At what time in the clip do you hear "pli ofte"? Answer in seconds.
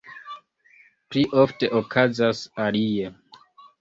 1.11-1.71